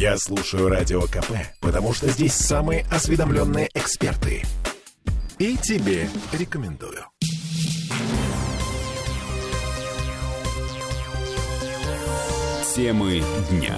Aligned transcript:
Я 0.00 0.16
слушаю 0.16 0.68
Радио 0.68 1.02
КП, 1.02 1.32
потому 1.60 1.92
что 1.92 2.08
здесь 2.08 2.32
самые 2.32 2.86
осведомленные 2.88 3.68
эксперты. 3.74 4.44
И 5.40 5.56
тебе 5.56 6.08
рекомендую. 6.32 7.04
Темы 12.76 13.24
дня. 13.50 13.76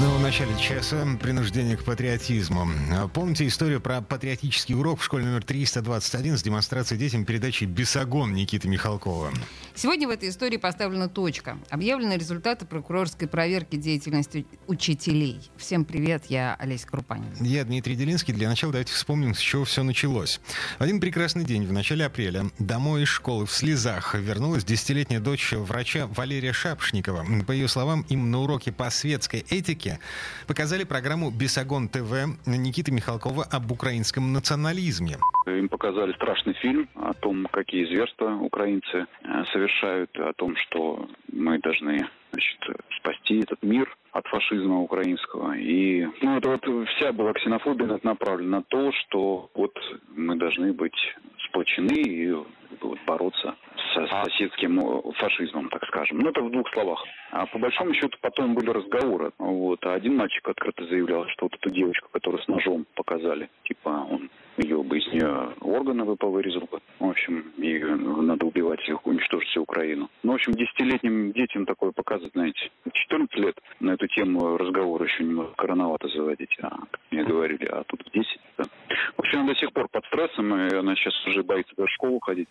Ну, 0.00 0.18
в 0.18 0.20
начале 0.20 0.54
часа 0.58 1.06
принуждение 1.22 1.78
к 1.78 1.84
патриотизму. 1.84 2.68
Помните 3.14 3.46
историю 3.46 3.80
про 3.80 4.02
патриотический 4.02 4.74
урок 4.74 5.00
в 5.00 5.04
школе 5.04 5.24
номер 5.24 5.42
321 5.42 6.36
с 6.36 6.42
демонстрацией 6.42 6.98
детям 6.98 7.24
передачи 7.24 7.64
«Бесогон» 7.64 8.34
Никиты 8.34 8.68
Михалкова? 8.68 9.32
Сегодня 9.76 10.06
в 10.06 10.12
этой 10.12 10.28
истории 10.28 10.56
поставлена 10.56 11.08
точка. 11.08 11.58
Объявлены 11.68 12.12
результаты 12.12 12.64
прокурорской 12.64 13.26
проверки 13.26 13.74
деятельности 13.74 14.46
учителей. 14.68 15.50
Всем 15.56 15.84
привет, 15.84 16.26
я 16.28 16.54
Олеся 16.60 16.86
Крупанин. 16.86 17.34
Я 17.40 17.64
Дмитрий 17.64 17.96
Делинский. 17.96 18.32
Для 18.32 18.48
начала 18.48 18.72
давайте 18.72 18.92
вспомним, 18.92 19.34
с 19.34 19.38
чего 19.40 19.64
все 19.64 19.82
началось. 19.82 20.40
Один 20.78 21.00
прекрасный 21.00 21.44
день 21.44 21.66
в 21.66 21.72
начале 21.72 22.04
апреля 22.04 22.52
домой 22.60 23.02
из 23.02 23.08
школы 23.08 23.46
в 23.46 23.52
слезах 23.52 24.14
вернулась 24.14 24.64
десятилетняя 24.64 25.18
дочь 25.18 25.52
врача 25.52 26.06
Валерия 26.06 26.52
Шапшникова. 26.52 27.26
По 27.44 27.50
ее 27.50 27.66
словам, 27.66 28.06
им 28.08 28.30
на 28.30 28.42
уроке 28.42 28.70
по 28.70 28.88
светской 28.90 29.44
этике 29.50 29.98
показали 30.46 30.84
программу 30.84 31.32
«Бесогон 31.32 31.88
ТВ» 31.88 32.38
Никиты 32.46 32.92
Михалкова 32.92 33.42
об 33.42 33.72
украинском 33.72 34.32
национализме. 34.32 35.18
Им 35.46 35.68
показали 35.68 36.12
страшный 36.12 36.54
фильм 36.54 36.88
о 36.94 37.12
том, 37.14 37.46
какие 37.50 37.84
зверства 37.86 38.34
украинцы 38.36 39.06
э, 39.22 39.44
совершают, 39.52 40.10
о 40.18 40.32
том, 40.32 40.56
что 40.56 41.06
мы 41.32 41.58
должны 41.58 42.08
значит, 42.32 42.60
спасти 42.98 43.40
этот 43.40 43.62
мир 43.62 43.94
от 44.12 44.26
фашизма 44.26 44.80
украинского. 44.80 45.52
И 45.56 46.06
ну, 46.22 46.38
это 46.38 46.50
вот 46.50 46.88
вся 46.96 47.12
была 47.12 47.32
ксенофобия 47.34 47.98
направлена 48.02 48.58
на 48.58 48.62
то, 48.62 48.92
что 48.92 49.50
вот 49.54 49.76
мы 50.14 50.36
должны 50.36 50.72
быть 50.72 50.96
сплочены 51.48 51.94
и 51.94 52.30
вот, 52.30 52.98
бороться 53.06 53.54
с 53.76 54.24
соседским 54.24 54.80
э, 54.80 55.12
фашизмом, 55.14 55.68
так 55.68 55.84
скажем. 55.86 56.18
Ну, 56.18 56.30
это 56.30 56.40
в 56.42 56.50
двух 56.50 56.70
словах. 56.72 57.04
А 57.30 57.46
по 57.46 57.58
большому 57.58 57.94
счету 57.94 58.16
потом 58.20 58.54
были 58.54 58.70
разговоры. 58.70 59.32
Вот. 59.38 59.84
А 59.84 59.94
один 59.94 60.16
мальчик 60.16 60.48
открыто 60.48 60.84
заявлял, 60.86 61.26
что 61.28 61.46
вот 61.46 61.54
эту 61.54 61.70
девочку, 61.70 62.08
которую 62.12 62.42
с 62.42 62.48
ножом 62.48 62.86
показали, 62.94 63.48
типа 63.64 64.06
он 64.10 64.30
ее 64.58 64.82
бы 64.82 64.98
из 64.98 65.06
нее 65.12 65.54
органы 65.60 66.04
бы 66.04 66.16
повырезал 66.16 66.68
бы. 66.70 66.80
В 66.98 67.08
общем, 67.08 67.52
и 67.58 67.78
надо 67.78 68.46
убивать 68.46 68.80
всех, 68.80 69.06
уничтожить 69.06 69.48
всю 69.48 69.62
Украину. 69.62 70.08
Ну, 70.22 70.32
в 70.32 70.34
общем, 70.36 70.54
десятилетним 70.54 71.32
детям 71.32 71.66
такое 71.66 71.92
показывать, 71.92 72.32
знаете, 72.32 72.70
14 72.92 73.36
лет 73.36 73.58
на 73.80 73.92
эту 73.92 74.06
тему 74.08 74.56
разговор 74.56 75.02
еще 75.02 75.24
немного 75.24 75.54
рановато 75.58 76.08
заводить, 76.08 76.56
а, 76.62 76.78
мне 77.10 77.24
говорили, 77.24 77.64
а 77.66 77.84
тут 77.84 78.04
10. 78.12 78.40
Да. 78.58 78.64
В 79.16 79.20
общем, 79.20 79.40
она 79.40 79.52
до 79.52 79.58
сих 79.58 79.72
пор 79.72 79.88
под 79.88 80.04
стрессом, 80.06 80.54
и 80.54 80.74
она 80.74 80.94
сейчас 80.96 81.14
уже 81.26 81.42
боится 81.42 81.72
даже 81.76 81.88
в 81.88 81.94
школу 81.94 82.20
ходить. 82.20 82.48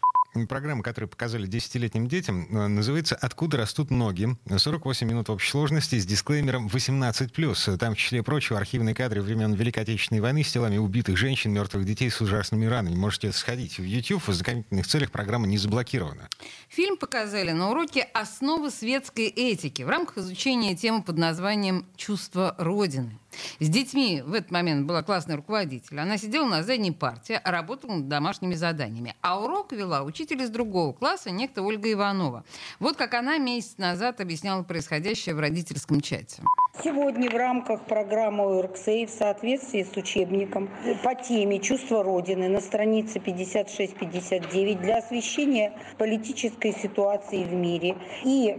Программа, 0.50 0.82
которую 0.82 1.10
показали 1.10 1.46
десятилетним 1.46 2.08
детям, 2.08 2.48
э, 2.50 2.68
называется 2.68 3.16
«Откуда 3.16 3.58
растут 3.58 3.92
ноги?». 3.92 4.30
48 4.50 5.08
минут 5.08 5.30
в 5.30 5.32
общей 5.32 5.52
сложности 5.52 6.00
с 6.00 6.06
дисклеймером 6.06 6.68
18+. 6.68 7.78
Там, 7.78 7.94
в 7.94 7.98
числе 7.98 8.24
прочего, 8.24 8.58
архивные 8.58 8.96
кадры 8.96 9.22
времен 9.22 9.54
Великой 9.54 9.84
Отечественной 9.84 10.22
войны 10.22 10.44
с 10.44 10.52
телами 10.52 10.78
убитых 10.78 11.18
женщин, 11.18 11.54
мертвых 11.54 11.86
детей 11.86 12.10
с 12.10 12.20
ужасными 12.20 12.66
ранами. 12.66 12.96
Можете 12.96 13.32
сходить 13.32 13.78
в 13.78 13.84
YouTube. 13.84 14.24
В 14.24 14.30
ознакомительных 14.30 14.88
целях 14.88 15.12
программа 15.12 15.46
не 15.46 15.58
заблокирована. 15.58 16.30
Фильм 16.70 16.98
показали 16.98 17.52
на 17.52 17.70
уроке 17.70 18.02
«Основы 18.14 18.72
светской 18.72 19.28
этики» 19.28 19.84
в 19.84 19.90
рамках 19.90 20.18
изучения 20.18 20.76
темы 20.76 21.04
под 21.04 21.18
названием 21.18 21.86
«Чувство 21.96 22.56
Родины». 22.58 23.20
С 23.60 23.70
детьми 23.70 24.22
в 24.26 24.34
этот 24.34 24.52
момент 24.52 24.86
была 24.86 25.04
классный 25.04 25.36
руководитель. 25.36 26.00
Она 26.00 26.18
сидела 26.18 26.48
на 26.48 26.64
задней 26.64 26.92
парте, 26.92 27.38
а 27.44 27.52
работала 27.52 27.94
над 27.94 28.08
домашними 28.08 28.56
заданиями. 28.56 29.16
А 29.22 29.40
урок 29.42 29.72
вела 29.72 30.04
учитель 30.04 30.42
из 30.42 30.50
другого 30.50 30.94
класса, 30.94 31.32
некто 31.32 31.62
Ольга 31.62 31.92
Иванова. 31.92 32.44
Вот 32.80 32.98
как 32.98 33.14
она 33.14 33.38
месяц 33.38 33.78
назад 33.78 34.22
объясняла 34.22 34.64
происходящее 34.64 35.36
в 35.36 35.40
родительском 35.40 36.02
чате. 36.02 36.42
Сегодня 36.84 37.30
в 37.30 37.36
рамках 37.36 37.86
программы 37.86 38.46
ОРКСЕЙ 38.60 39.06
в 39.06 39.10
соответствии 39.12 39.84
с 39.84 39.96
учебником 39.96 40.70
по 41.04 41.14
теме 41.14 41.60
«Чувство 41.60 42.04
Родины» 42.04 42.50
на 42.50 42.60
странице 42.62 43.20
56-59 43.20 44.82
для 44.82 44.98
освещения 44.98 45.74
политической 46.00 46.74
ситуации 46.74 47.44
в 47.44 47.54
мире 47.54 47.96
и 48.24 48.58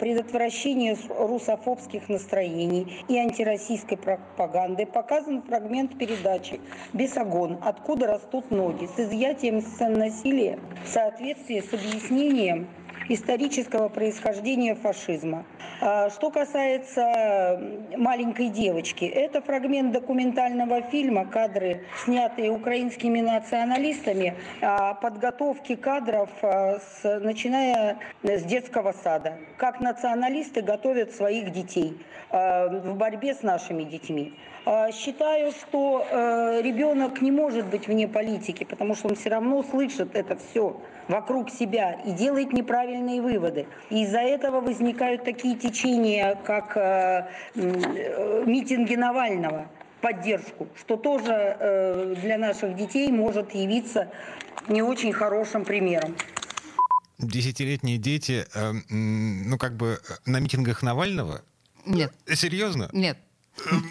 предотвращения 0.00 0.96
русофобских 1.08 2.08
настроений 2.08 3.04
и 3.08 3.16
антироссийской 3.18 3.98
пропаганды 4.04 4.86
показан 4.86 5.42
фрагмент 5.42 5.98
передачи 5.98 6.60
«Бесогон. 6.92 7.58
Откуда 7.62 8.06
растут 8.06 8.50
ноги» 8.50 8.86
с 8.86 9.00
изъятием 9.00 9.60
сцен 9.60 9.94
насилия 9.94 10.58
в 10.84 10.88
соответствии 10.88 11.60
с 11.60 11.72
объяснением 11.72 12.68
исторического 13.08 13.88
происхождения 13.88 14.74
фашизма. 14.74 15.44
А 15.80 16.10
что 16.10 16.30
касается 16.30 17.60
маленькой 17.96 18.48
девочки, 18.48 19.04
это 19.04 19.42
фрагмент 19.42 19.92
документального 19.92 20.82
фильма, 20.82 21.26
кадры, 21.26 21.84
снятые 22.04 22.50
украинскими 22.50 23.20
националистами, 23.20 24.34
о 24.60 24.94
подготовке 24.94 25.76
кадров, 25.76 26.30
а, 26.42 26.78
с, 26.78 27.20
начиная 27.20 27.98
с 28.22 28.42
детского 28.44 28.92
сада. 28.92 29.38
Как 29.56 29.80
националисты 29.80 30.62
готовят 30.62 31.12
своих 31.12 31.50
детей 31.50 31.98
а, 32.30 32.68
в 32.68 32.96
борьбе 32.96 33.34
с 33.34 33.42
нашими 33.42 33.84
детьми. 33.84 34.32
Считаю, 34.94 35.52
что 35.52 36.06
э, 36.10 36.62
ребенок 36.62 37.20
не 37.20 37.30
может 37.30 37.66
быть 37.66 37.86
вне 37.86 38.08
политики, 38.08 38.64
потому 38.64 38.94
что 38.94 39.08
он 39.08 39.14
все 39.14 39.28
равно 39.28 39.62
слышит 39.62 40.16
это 40.16 40.36
все 40.36 40.80
вокруг 41.08 41.50
себя 41.50 41.98
и 42.04 42.12
делает 42.12 42.54
неправильные 42.94 43.20
выводы. 43.20 43.66
И 43.90 44.02
из-за 44.04 44.20
этого 44.20 44.60
возникают 44.60 45.24
такие 45.24 45.56
течения, 45.56 46.36
как 46.44 46.76
э, 46.76 47.28
э, 47.54 48.44
митинги 48.46 48.94
Навального 48.94 49.68
поддержку, 50.00 50.68
что 50.78 50.96
тоже 50.96 51.32
э, 51.32 52.14
для 52.20 52.38
наших 52.38 52.76
детей 52.76 53.10
может 53.10 53.54
явиться 53.54 54.10
не 54.68 54.82
очень 54.82 55.12
хорошим 55.12 55.64
примером. 55.64 56.16
Десятилетние 57.18 57.98
дети, 57.98 58.46
э, 58.54 58.72
ну 58.90 59.58
как 59.58 59.76
бы 59.76 59.98
на 60.26 60.40
митингах 60.40 60.82
Навального? 60.82 61.42
Нет. 61.86 62.12
Серьезно? 62.26 62.88
Нет. 62.92 63.18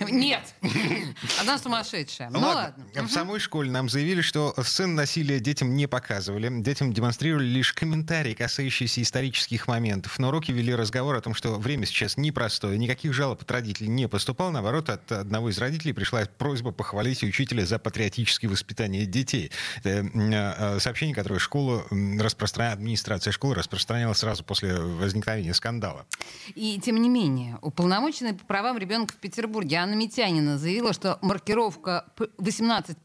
Нет. 0.09 0.53
Она 1.41 1.57
сумасшедшая. 1.57 2.29
Ну 2.29 2.39
ладно. 2.39 2.85
В 2.93 3.09
самой 3.09 3.39
школе 3.39 3.71
нам 3.71 3.89
заявили, 3.89 4.21
что 4.21 4.53
сцен 4.61 4.95
насилия 4.95 5.39
детям 5.39 5.75
не 5.75 5.87
показывали. 5.87 6.49
Детям 6.61 6.93
демонстрировали 6.93 7.45
лишь 7.45 7.73
комментарии, 7.73 8.33
касающиеся 8.33 9.01
исторических 9.01 9.67
моментов. 9.67 10.19
На 10.19 10.27
уроке 10.27 10.53
вели 10.53 10.75
разговор 10.75 11.15
о 11.15 11.21
том, 11.21 11.33
что 11.33 11.55
время 11.55 11.85
сейчас 11.85 12.17
непростое. 12.17 12.77
Никаких 12.77 13.13
жалоб 13.13 13.41
от 13.41 13.51
родителей 13.51 13.87
не 13.89 14.07
поступало. 14.07 14.51
Наоборот, 14.51 14.89
от 14.89 15.11
одного 15.11 15.49
из 15.49 15.57
родителей 15.57 15.93
пришла 15.93 16.23
просьба 16.25 16.71
похвалить 16.71 17.23
учителя 17.23 17.65
за 17.65 17.79
патриотическое 17.79 18.49
воспитание 18.49 19.05
детей. 19.05 19.51
Это 19.83 20.07
а, 20.15 20.79
сообщение, 20.79 21.15
которое 21.15 21.39
школа 21.39 21.85
распространяла, 22.19 22.73
администрация 22.73 23.31
школы 23.31 23.55
распространяла 23.55 24.13
сразу 24.13 24.43
после 24.43 24.75
возникновения 24.75 25.53
скандала. 25.53 26.05
И 26.53 26.79
тем 26.83 27.01
не 27.01 27.09
менее, 27.09 27.57
уполномоченный 27.61 28.33
по 28.33 28.45
правам 28.45 28.77
ребенка 28.77 29.13
в 29.13 29.17
Петербурге 29.17 29.52
Петербурге 29.53 29.75
Анна 29.77 29.93
Митянина 29.93 30.57
заявила, 30.57 30.93
что 30.93 31.19
маркировка 31.21 32.05
18+, 32.17 32.95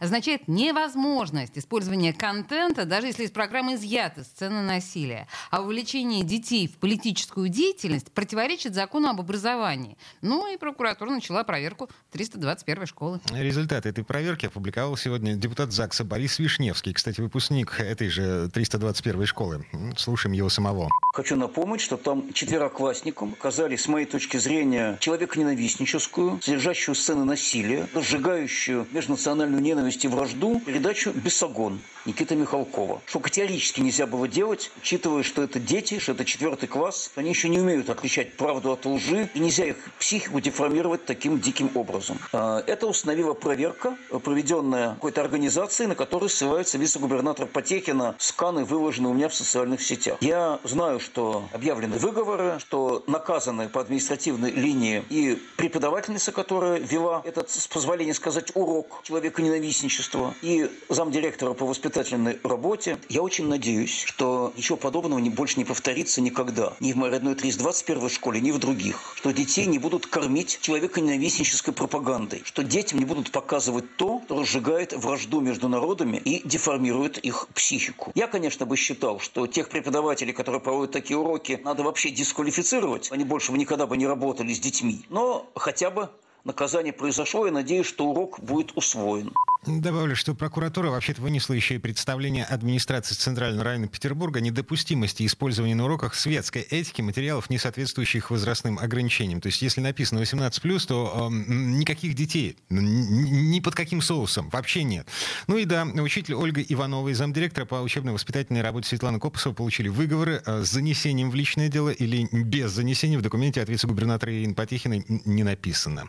означает 0.00 0.46
невозможность 0.46 1.56
использования 1.56 2.12
контента, 2.12 2.84
даже 2.84 3.06
если 3.06 3.24
из 3.24 3.30
программы 3.30 3.76
изъяты 3.76 4.22
сцены 4.24 4.60
насилия. 4.60 5.26
А 5.50 5.62
увлечение 5.62 6.24
детей 6.24 6.68
в 6.68 6.76
политическую 6.76 7.48
деятельность 7.48 8.12
противоречит 8.12 8.74
закону 8.74 9.08
об 9.08 9.20
образовании. 9.20 9.96
Ну 10.20 10.52
и 10.52 10.58
прокуратура 10.58 11.08
начала 11.08 11.42
проверку 11.42 11.88
321 12.10 12.84
школы. 12.84 13.20
Результаты 13.32 13.88
этой 13.88 14.04
проверки 14.04 14.44
опубликовал 14.44 14.94
сегодня 14.98 15.36
депутат 15.36 15.72
ЗАГСа 15.72 16.04
Борис 16.04 16.38
Вишневский, 16.38 16.92
кстати, 16.92 17.22
выпускник 17.22 17.80
этой 17.80 18.10
же 18.10 18.50
321 18.50 19.24
школы. 19.24 19.64
Слушаем 19.96 20.34
его 20.34 20.50
самого. 20.50 20.90
Хочу 21.14 21.34
напомнить, 21.34 21.80
что 21.80 21.96
там 21.96 22.30
четвероклассникам 22.34 23.32
оказались, 23.32 23.82
с 23.82 23.88
моей 23.88 24.06
точки 24.06 24.36
зрения, 24.36 24.98
человек 25.00 25.34
ненавистник 25.36 25.77
ненавистническую, 25.78 26.40
содержащую 26.42 26.94
сцены 26.94 27.24
насилия, 27.24 27.88
сжигающую 27.94 28.86
межнациональную 28.92 29.62
ненависть 29.62 30.04
и 30.04 30.08
вражду 30.08 30.60
передачу 30.60 31.12
«Бесогон» 31.12 31.80
Никиты 32.08 32.36
Михалкова. 32.36 33.02
Что 33.04 33.20
категорически 33.20 33.80
нельзя 33.80 34.06
было 34.06 34.26
делать, 34.26 34.70
учитывая, 34.78 35.22
что 35.22 35.42
это 35.42 35.60
дети, 35.60 35.98
что 35.98 36.12
это 36.12 36.24
четвертый 36.24 36.66
класс, 36.66 37.10
они 37.16 37.28
еще 37.28 37.50
не 37.50 37.58
умеют 37.58 37.90
отличать 37.90 38.34
правду 38.36 38.72
от 38.72 38.86
лжи, 38.86 39.28
и 39.34 39.38
нельзя 39.38 39.66
их 39.66 39.76
психику 39.98 40.40
деформировать 40.40 41.04
таким 41.04 41.38
диким 41.38 41.70
образом. 41.74 42.18
А, 42.32 42.62
это 42.66 42.86
установила 42.86 43.34
проверка, 43.34 43.94
проведенная 44.24 44.94
какой-то 44.94 45.20
организацией, 45.20 45.88
на 45.88 45.94
которой 45.94 46.30
ссылается 46.30 46.78
вице-губернатор 46.78 47.46
Потехина. 47.46 48.14
Сканы 48.18 48.64
выложены 48.64 49.08
у 49.10 49.12
меня 49.12 49.28
в 49.28 49.34
социальных 49.34 49.82
сетях. 49.82 50.16
Я 50.22 50.60
знаю, 50.64 51.00
что 51.00 51.46
объявлены 51.52 51.98
выговоры, 51.98 52.58
что 52.58 53.04
наказаны 53.06 53.68
по 53.68 53.82
административной 53.82 54.52
линии 54.52 55.04
и 55.10 55.38
преподавательница, 55.68 56.32
которая 56.32 56.78
вела 56.78 57.20
этот, 57.26 57.50
с 57.50 57.66
позволения 57.68 58.14
сказать, 58.14 58.52
урок 58.54 59.02
человека 59.02 59.42
ненавистничества, 59.42 60.34
и 60.40 60.70
замдиректора 60.88 61.52
по 61.52 61.66
воспитательной 61.66 62.38
работе. 62.42 62.96
Я 63.10 63.22
очень 63.22 63.48
надеюсь, 63.48 64.02
что 64.04 64.52
ничего 64.56 64.78
подобного 64.78 65.18
не, 65.18 65.28
больше 65.28 65.58
не 65.58 65.66
повторится 65.66 66.22
никогда. 66.22 66.72
Ни 66.80 66.92
в 66.92 66.96
моей 66.96 67.12
родной 67.12 67.34
321 67.34 68.08
школе, 68.08 68.40
ни 68.40 68.50
в 68.50 68.58
других. 68.58 69.12
Что 69.16 69.30
детей 69.30 69.66
не 69.66 69.78
будут 69.78 70.06
кормить 70.06 70.58
человека 70.62 71.02
ненавистнической 71.02 71.74
пропагандой. 71.74 72.40
Что 72.44 72.64
детям 72.64 72.98
не 72.98 73.04
будут 73.04 73.30
показывать 73.30 73.96
то, 73.96 74.22
что 74.24 74.40
разжигает 74.40 74.94
вражду 74.94 75.40
между 75.40 75.68
народами 75.68 76.16
и 76.16 76.46
деформирует 76.48 77.18
их 77.18 77.46
психику. 77.54 78.10
Я, 78.14 78.26
конечно, 78.26 78.64
бы 78.64 78.76
считал, 78.76 79.20
что 79.20 79.46
тех 79.46 79.68
преподавателей, 79.68 80.32
которые 80.32 80.62
проводят 80.62 80.92
такие 80.92 81.18
уроки, 81.18 81.60
надо 81.62 81.82
вообще 81.82 82.10
дисквалифицировать. 82.10 83.12
Они 83.12 83.24
больше 83.24 83.52
бы 83.52 83.58
никогда 83.58 83.86
бы 83.86 83.98
не 83.98 84.06
работали 84.06 84.54
с 84.54 84.60
детьми. 84.60 85.04
Но 85.10 85.50
хотя 85.58 85.90
бы 85.90 86.10
наказание 86.44 86.92
произошло, 86.92 87.46
и 87.46 87.50
надеюсь, 87.50 87.86
что 87.86 88.06
урок 88.06 88.40
будет 88.40 88.76
усвоен. 88.76 89.32
Добавлю, 89.66 90.14
что 90.14 90.34
прокуратура 90.34 90.88
вообще-то 90.90 91.20
вынесла 91.20 91.52
еще 91.52 91.74
и 91.74 91.78
представление 91.78 92.44
администрации 92.44 93.16
Центрального 93.16 93.64
района 93.64 93.88
Петербурга 93.88 94.38
о 94.38 94.40
недопустимости 94.40 95.26
использования 95.26 95.74
на 95.74 95.84
уроках 95.84 96.14
светской 96.14 96.62
этики 96.62 97.02
материалов, 97.02 97.50
не 97.50 97.58
соответствующих 97.58 98.30
возрастным 98.30 98.78
ограничениям. 98.78 99.40
То 99.40 99.48
есть, 99.48 99.60
если 99.60 99.80
написано 99.80 100.20
18+, 100.20 100.86
то 100.86 101.28
э, 101.28 101.34
никаких 101.34 102.14
детей, 102.14 102.56
ни 102.70 103.58
под 103.58 103.74
каким 103.74 104.00
соусом, 104.00 104.48
вообще 104.50 104.84
нет. 104.84 105.08
Ну 105.48 105.56
и 105.56 105.64
да, 105.64 105.84
учитель 105.84 106.34
Ольга 106.34 106.62
Иванова 106.62 107.08
и 107.08 107.14
замдиректора 107.14 107.64
по 107.64 107.82
учебно-воспитательной 107.82 108.62
работе 108.62 108.88
Светлана 108.88 109.18
Копосова 109.18 109.54
получили 109.54 109.88
выговоры 109.88 110.40
э, 110.46 110.62
с 110.62 110.70
занесением 110.70 111.30
в 111.30 111.34
личное 111.34 111.68
дело 111.68 111.90
или 111.90 112.28
без 112.32 112.70
занесения 112.70 113.18
в 113.18 113.22
документе 113.22 113.60
от 113.60 113.68
вице-губернатора 113.68 114.32
Ирины 114.32 114.54
Потехиной 114.54 115.04
не 115.24 115.42
написано. 115.42 116.08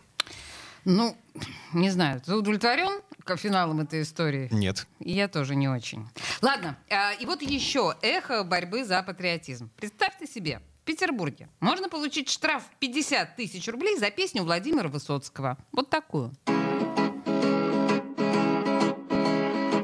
Ну, 0.86 1.18
не 1.74 1.90
знаю, 1.90 2.22
ты 2.22 2.36
удовлетворен 2.36 3.02
финалом 3.38 3.80
этой 3.82 4.02
истории? 4.02 4.48
Нет. 4.52 4.88
Я 5.00 5.28
тоже 5.28 5.56
не 5.56 5.68
очень. 5.68 6.08
Ладно, 6.42 6.78
а, 6.90 7.14
и 7.14 7.26
вот 7.26 7.42
еще 7.42 7.96
эхо 8.02 8.44
борьбы 8.44 8.86
за 8.86 9.02
патриотизм. 9.04 9.70
Представьте 9.78 10.26
себе, 10.28 10.62
в 10.82 10.86
Петербурге 10.86 11.50
можно 11.60 11.90
получить 11.90 12.30
штраф 12.30 12.64
50 12.80 13.36
тысяч 13.36 13.68
рублей 13.68 13.98
за 13.98 14.10
песню 14.12 14.44
Владимира 14.44 14.90
Высоцкого. 14.90 15.58
Вот 15.72 15.90
такую. 15.90 16.34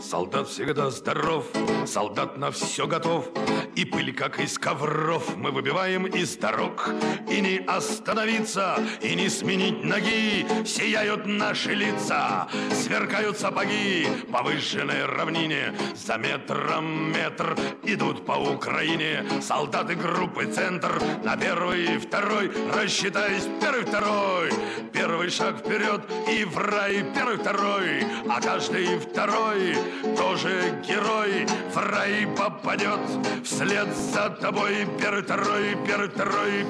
Солдат 0.10 0.48
всегда 0.48 0.92
здоров, 0.92 1.46
солдат 1.88 2.38
на 2.38 2.52
все 2.52 2.86
готов, 2.86 3.28
И 3.76 3.86
пыль, 3.86 4.14
как 4.14 4.40
из 4.40 4.58
ковров, 4.58 5.36
мы 5.36 5.52
выбиваем 5.52 6.06
из 6.06 6.38
дорог. 6.38 6.90
И 7.28 7.42
не 7.42 7.58
остановиться, 7.58 8.78
и 9.02 9.16
не 9.16 9.30
сменить 9.30 9.84
ноги, 9.84 10.46
Сияют 10.64 11.26
наши 11.26 11.74
лица, 11.74 12.48
сверкают 12.72 13.40
сапоги 13.40 14.08
По 14.32 14.44
выжженной 14.44 15.06
равнине, 15.06 15.74
за 15.96 16.18
метром 16.18 17.12
метр 17.12 17.58
Идут 17.84 18.26
по 18.26 18.34
Украине. 18.34 19.26
Солдаты 19.42 19.96
группы 19.96 20.46
«Центр» 20.46 21.02
На 21.24 21.36
первый 21.36 21.96
и 21.96 21.98
второй, 21.98 22.52
рассчитаясь, 22.72 23.48
первый-второй 23.60 24.52
Первый 24.94 25.30
шаг 25.30 25.58
вперед 25.58 26.02
и 26.30 26.46
в 26.46 26.58
рай, 26.58 27.04
первый-второй 27.14 28.06
А 28.30 28.40
каждый 28.40 29.00
второй 29.00 29.76
тоже 30.18 30.82
герой 30.88 31.46
в 31.74 31.78
рай 31.78 32.28
попадет 32.28 33.00
вслед 33.44 33.88
за 33.96 34.30
тобой 34.30 34.86
второй, 35.26 35.76
первый, 35.88 36.10
второй. 36.10 36.64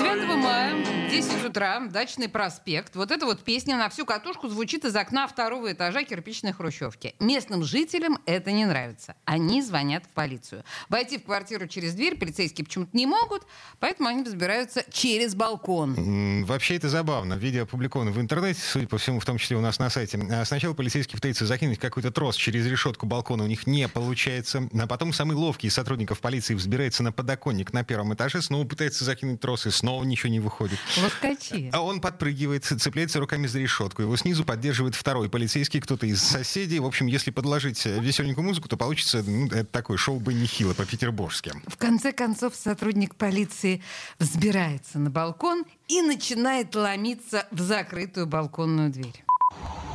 9 0.00 0.36
мая, 0.36 0.74
10 1.10 1.44
утра, 1.44 1.80
Дачный 1.80 2.28
проспект. 2.28 2.94
Вот 2.94 3.10
эта 3.10 3.26
вот 3.26 3.42
песня 3.42 3.76
на 3.76 3.88
всю 3.88 4.06
катушку 4.06 4.48
звучит 4.48 4.84
из 4.84 4.94
окна 4.94 5.26
второго 5.26 5.72
этажа 5.72 6.04
кирпичной 6.04 6.52
хрущевки. 6.52 7.14
Местным 7.20 7.64
жителям 7.64 8.18
это 8.26 8.52
не 8.52 8.64
нравится. 8.64 9.16
Они 9.24 9.62
звонят 9.62 10.04
в 10.04 10.08
полицию. 10.10 10.64
Войти 10.88 11.18
в 11.18 11.24
квартиру 11.24 11.66
через 11.66 11.94
дверь 11.94 12.16
полицейские 12.16 12.64
почему-то 12.64 12.96
не 12.96 13.06
могут, 13.06 13.42
поэтому 13.80 14.08
они 14.08 14.22
взбираются 14.22 14.84
через 14.90 15.34
балкон. 15.34 16.44
Вообще 16.44 16.76
это 16.76 16.88
забавно. 16.88 17.34
Видео 17.34 17.64
опубликовано 17.64 18.12
в 18.12 18.20
интернете, 18.20 18.60
судя 18.62 18.86
по 18.86 18.98
всему, 18.98 19.20
в 19.20 19.24
том 19.24 19.38
числе 19.38 19.56
у 19.56 19.60
нас 19.60 19.78
на 19.78 19.90
сайте. 19.90 20.18
А 20.30 20.44
сначала 20.44 20.74
полицейские 20.74 21.16
пытаются 21.16 21.46
закинуть 21.46 21.78
какой-то 21.78 22.10
трос 22.10 22.36
через 22.36 22.66
решетку 22.66 22.75
балкона 23.02 23.44
у 23.44 23.46
них 23.46 23.66
не 23.66 23.88
получается. 23.88 24.68
А 24.72 24.86
потом 24.86 25.12
самый 25.12 25.36
ловкий 25.36 25.68
из 25.68 25.74
сотрудников 25.74 26.20
полиции 26.20 26.54
взбирается 26.54 27.02
на 27.02 27.12
подоконник 27.12 27.72
на 27.72 27.84
первом 27.84 28.14
этаже, 28.14 28.42
снова 28.42 28.66
пытается 28.66 29.04
закинуть 29.04 29.40
тросы, 29.40 29.70
снова 29.70 30.04
ничего 30.04 30.30
не 30.30 30.40
выходит. 30.40 30.78
Ловкачи. 31.02 31.70
А 31.72 31.82
он 31.82 32.00
подпрыгивает, 32.00 32.64
цепляется 32.64 33.20
руками 33.20 33.46
за 33.46 33.58
решетку. 33.58 34.02
Его 34.02 34.16
снизу 34.16 34.44
поддерживает 34.44 34.94
второй 34.94 35.28
полицейский, 35.28 35.80
кто-то 35.80 36.06
из 36.06 36.22
соседей. 36.22 36.78
В 36.80 36.86
общем, 36.86 37.06
если 37.06 37.30
подложить 37.30 37.84
веселенькую 37.84 38.44
музыку, 38.44 38.68
то 38.68 38.76
получится 38.76 39.22
ну, 39.22 39.46
это 39.46 39.64
такое 39.64 39.96
шоу 39.96 40.20
бы 40.20 40.34
нехило 40.34 40.74
по-петербургски. 40.74 41.52
В 41.66 41.76
конце 41.76 42.12
концов, 42.12 42.54
сотрудник 42.54 43.14
полиции 43.14 43.82
взбирается 44.18 44.98
на 44.98 45.10
балкон 45.10 45.64
и 45.88 46.02
начинает 46.02 46.74
ломиться 46.74 47.46
в 47.50 47.60
закрытую 47.60 48.26
балконную 48.26 48.90
дверь. 48.90 49.24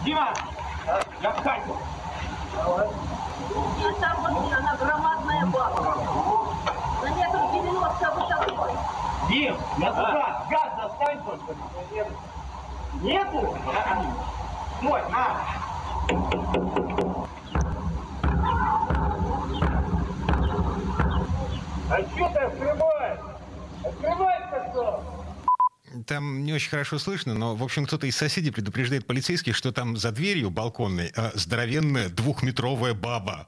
Дима, 0.05 0.33
я 1.21 1.31
в 1.31 1.43
хате. 1.43 2.00
И 2.53 4.01
там 4.01 4.17
вот 4.21 4.51
громадная 4.77 5.45
баба. 5.45 5.95
На 7.01 7.09
метр 7.09 7.39
90 7.53 8.11
высотой. 8.11 8.71
Дим, 9.29 9.55
туда. 9.91 10.45
Газ 10.49 10.69
достань 10.77 11.21
только. 11.23 11.55
Нету? 13.01 13.57
Мой, 14.81 15.01
на. 15.09 15.27
А 21.89 21.97
что 22.15 22.29
ты 22.29 22.39
открываешь? 22.39 23.19
Открывай-ка 23.83 24.21
что? 24.21 24.30
Там 26.07 26.43
не 26.43 26.53
очень 26.53 26.69
хорошо 26.69 26.99
слышно, 26.99 27.33
но, 27.33 27.55
в 27.55 27.63
общем, 27.63 27.85
кто-то 27.85 28.07
из 28.07 28.15
соседей 28.15 28.51
предупреждает 28.51 29.05
полицейских, 29.05 29.55
что 29.55 29.71
там 29.71 29.97
за 29.97 30.11
дверью 30.11 30.49
балконной 30.49 31.11
э, 31.15 31.31
здоровенная 31.35 32.09
двухметровая 32.09 32.93
баба. 32.93 33.47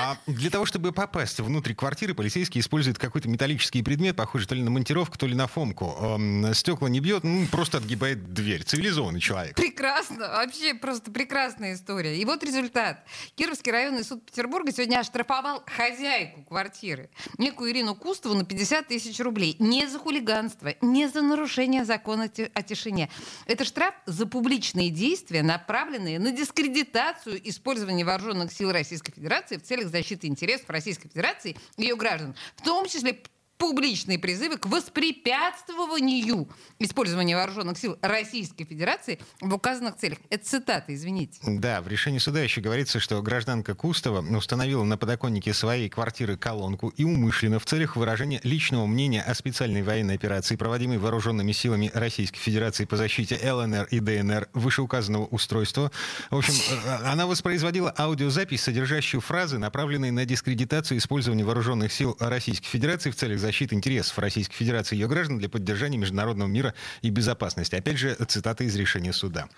А 0.00 0.16
для 0.26 0.50
того, 0.50 0.64
чтобы 0.64 0.92
попасть 0.92 1.40
внутрь 1.40 1.74
квартиры, 1.74 2.14
полицейский 2.14 2.60
использует 2.60 2.98
какой-то 2.98 3.28
металлический 3.28 3.82
предмет, 3.82 4.16
похожий 4.16 4.46
то 4.46 4.54
ли 4.54 4.62
на 4.62 4.70
монтировку, 4.70 5.18
то 5.18 5.26
ли 5.26 5.34
на 5.34 5.46
фомку. 5.46 5.96
Эм, 6.00 6.54
стекла 6.54 6.88
не 6.88 7.00
бьет, 7.00 7.24
ну, 7.24 7.46
просто 7.46 7.78
отгибает 7.78 8.32
дверь. 8.32 8.62
Цивилизованный 8.62 9.20
человек. 9.20 9.56
Прекрасно. 9.56 10.28
Вообще 10.28 10.74
просто 10.74 11.10
прекрасная 11.10 11.74
история. 11.74 12.16
И 12.16 12.24
вот 12.24 12.44
результат. 12.44 13.04
Кировский 13.34 13.72
районный 13.72 14.04
суд 14.04 14.24
Петербурга 14.24 14.72
сегодня 14.72 15.00
оштрафовал 15.00 15.62
хозяйку 15.66 16.42
квартиры, 16.44 17.10
некую 17.38 17.72
Ирину 17.72 17.94
Кустову, 17.94 18.34
на 18.34 18.44
50 18.44 18.88
тысяч 18.88 19.18
рублей. 19.20 19.56
Не 19.58 19.88
за 19.88 19.98
хулиганство, 19.98 20.74
не 20.80 21.08
за 21.08 21.22
нарушение 21.22 21.84
закона 21.84 22.30
о 22.54 22.62
тишине. 22.62 23.10
Это 23.46 23.64
штраф 23.64 23.94
за 24.06 24.26
публичные 24.26 24.90
действия, 24.90 25.42
направленные 25.42 26.18
на 26.18 26.30
дискредитацию 26.30 27.40
использования 27.48 28.04
вооруженных 28.04 28.52
сил 28.52 28.70
Российской 28.70 29.12
Федерации 29.12 29.56
в 29.56 29.62
целях 29.62 29.87
защиты 29.88 30.26
интересов 30.26 30.68
Российской 30.70 31.08
Федерации 31.08 31.56
и 31.76 31.82
ее 31.82 31.96
граждан, 31.96 32.34
в 32.56 32.62
том 32.62 32.86
числе 32.86 33.22
публичные 33.58 34.18
призывы 34.18 34.56
к 34.56 34.66
воспрепятствованию 34.66 36.48
использования 36.78 37.36
вооруженных 37.36 37.76
сил 37.76 37.98
Российской 38.00 38.64
Федерации 38.64 39.18
в 39.40 39.52
указанных 39.52 39.96
целях. 39.96 40.18
Это 40.30 40.44
цитата, 40.44 40.94
извините. 40.94 41.40
Да, 41.44 41.82
в 41.82 41.88
решении 41.88 42.18
суда 42.18 42.40
еще 42.40 42.60
говорится, 42.60 43.00
что 43.00 43.20
гражданка 43.20 43.74
Кустова 43.74 44.24
установила 44.36 44.84
на 44.84 44.96
подоконнике 44.96 45.52
своей 45.52 45.88
квартиры 45.88 46.36
колонку 46.36 46.88
и 46.96 47.04
умышленно 47.04 47.58
в 47.58 47.66
целях 47.66 47.96
выражения 47.96 48.40
личного 48.44 48.86
мнения 48.86 49.22
о 49.22 49.34
специальной 49.34 49.82
военной 49.82 50.14
операции, 50.14 50.56
проводимой 50.56 50.98
вооруженными 50.98 51.52
силами 51.52 51.90
Российской 51.92 52.38
Федерации 52.38 52.84
по 52.84 52.96
защите 52.96 53.38
ЛНР 53.42 53.88
и 53.90 54.00
ДНР 54.00 54.48
вышеуказанного 54.54 55.26
устройства. 55.26 55.90
В 56.30 56.36
общем, 56.36 56.54
э, 56.54 56.94
она 57.04 57.26
воспроизводила 57.26 57.92
аудиозапись, 57.96 58.62
содержащую 58.62 59.20
фразы, 59.20 59.58
направленные 59.58 60.12
на 60.12 60.24
дискредитацию 60.24 60.98
использования 60.98 61.44
вооруженных 61.44 61.92
сил 61.92 62.16
Российской 62.20 62.68
Федерации 62.68 63.10
в 63.10 63.16
целях 63.16 63.38
защиты 63.48 63.74
интересов 63.74 64.18
Российской 64.18 64.54
Федерации 64.54 64.94
и 64.94 64.98
ее 64.98 65.08
граждан 65.08 65.38
для 65.38 65.48
поддержания 65.48 65.96
международного 65.96 66.48
мира 66.48 66.74
и 67.00 67.08
безопасности. 67.08 67.74
Опять 67.76 67.96
же, 67.96 68.14
цитата 68.28 68.64
из 68.64 68.76
решения 68.76 69.14
суда. 69.14 69.48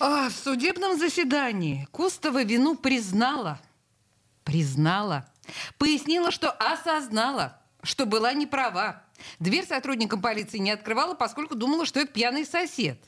А, 0.00 0.28
в 0.28 0.32
судебном 0.32 0.98
заседании 0.98 1.86
Кустова 1.92 2.42
вину 2.42 2.74
признала. 2.74 3.60
Признала. 4.42 5.26
Пояснила, 5.78 6.32
что 6.32 6.50
осознала, 6.50 7.60
что 7.84 8.04
была 8.04 8.32
неправа. 8.32 9.02
Дверь 9.38 9.64
сотрудникам 9.64 10.20
полиции 10.20 10.58
не 10.58 10.72
открывала, 10.72 11.14
поскольку 11.14 11.54
думала, 11.54 11.86
что 11.86 12.00
это 12.00 12.12
пьяный 12.12 12.44
сосед. 12.44 12.98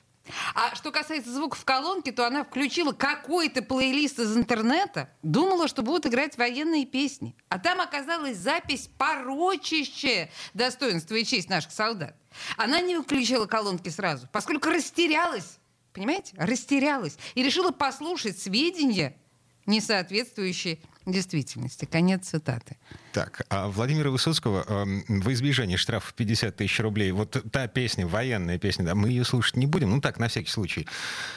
А 0.54 0.74
что 0.74 0.90
касается 0.90 1.32
звуков 1.32 1.60
в 1.60 1.64
колонке, 1.64 2.12
то 2.12 2.26
она 2.26 2.44
включила 2.44 2.92
какой-то 2.92 3.62
плейлист 3.62 4.18
из 4.18 4.36
интернета, 4.36 5.10
думала, 5.22 5.68
что 5.68 5.82
будут 5.82 6.06
играть 6.06 6.36
военные 6.36 6.86
песни. 6.86 7.36
А 7.48 7.58
там 7.58 7.80
оказалась 7.80 8.36
запись 8.36 8.88
порочащая 8.98 10.30
достоинство 10.54 11.14
и 11.14 11.24
честь 11.24 11.48
наших 11.48 11.72
солдат. 11.72 12.16
Она 12.56 12.80
не 12.80 12.96
выключила 12.96 13.46
колонки 13.46 13.88
сразу, 13.88 14.28
поскольку 14.32 14.68
растерялась, 14.68 15.58
понимаете, 15.92 16.34
растерялась 16.36 17.16
и 17.34 17.42
решила 17.42 17.70
послушать 17.70 18.38
сведения, 18.38 19.16
не 19.64 19.80
соответствующие 19.80 20.78
действительности. 21.06 21.84
Конец 21.84 22.26
цитаты. 22.28 22.76
Так, 23.12 23.42
а 23.48 23.68
Владимира 23.68 24.10
Высоцкого 24.10 24.64
э, 24.66 24.84
во 25.08 25.32
избежание 25.32 25.76
штрафа 25.76 26.12
50 26.14 26.56
тысяч 26.56 26.80
рублей, 26.80 27.12
вот 27.12 27.42
та 27.52 27.68
песня, 27.68 28.06
военная 28.06 28.58
песня, 28.58 28.84
да, 28.84 28.94
мы 28.94 29.08
ее 29.08 29.24
слушать 29.24 29.56
не 29.56 29.66
будем, 29.66 29.90
ну 29.90 30.00
так, 30.00 30.18
на 30.18 30.28
всякий 30.28 30.50
случай. 30.50 30.86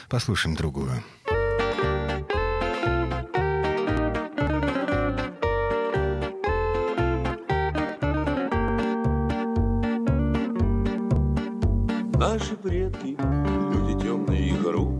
Послушаем 0.08 0.56
другую. 0.56 1.02
Наши 12.20 12.54
предки, 12.56 13.16
люди 13.72 14.02
темные 14.02 14.50
и 14.50 14.52
грубые, 14.52 14.99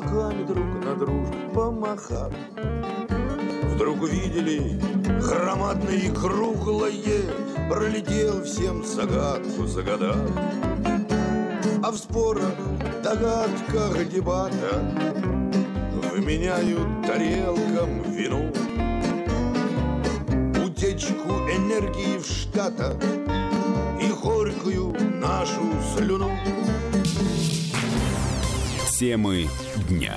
Кулаками 0.00 0.44
друг 0.44 0.84
на 0.84 0.94
дружку 0.94 1.34
помахали. 1.54 2.34
Вдруг 3.74 4.02
увидели 4.02 4.80
громадное 5.20 5.96
и 5.96 6.08
круглое, 6.08 7.22
Пролетел 7.68 8.42
всем 8.42 8.82
загадку 8.84 9.66
загадал. 9.66 10.16
А 11.82 11.90
в 11.90 11.96
спорах, 11.96 12.54
догадках, 13.02 14.08
дебатах 14.08 14.80
Вменяют 16.14 17.06
тарелкам 17.06 18.02
вину 18.10 18.50
Утечку 20.64 21.28
энергии 21.28 22.18
в 22.18 22.26
Штатах 22.26 22.96
И 24.00 24.08
горькую 24.22 24.94
нашу 25.20 25.62
слюну 25.94 26.30
Темы 29.00 29.48
дня. 29.88 30.14